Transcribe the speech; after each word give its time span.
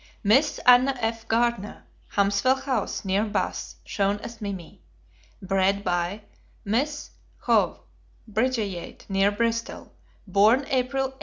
Miss 0.23 0.57
Anna 0.65 0.97
F. 0.99 1.27
Gardner, 1.27 1.83
Hamswell 2.13 2.55
House, 2.63 3.05
near 3.05 3.23
Bath, 3.23 3.75
shown 3.85 4.17
as 4.21 4.41
Mimi. 4.41 4.81
Bred 5.43 5.83
by 5.83 6.21
Miss 6.65 7.11
How, 7.45 7.81
Bridgeyate, 8.27 9.07
near 9.11 9.29
Bristol. 9.29 9.93
Born 10.25 10.61
April, 10.61 11.03
1893. 11.03 11.13